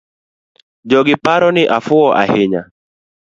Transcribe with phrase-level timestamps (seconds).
[0.89, 2.61] Jogiparo ni afuwo ainya.